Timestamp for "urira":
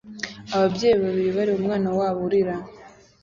2.27-2.55